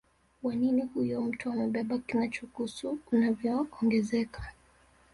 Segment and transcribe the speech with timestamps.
[0.43, 4.53] wa nini huyo mtu amebeba kinachokuhusu unavyoongezeka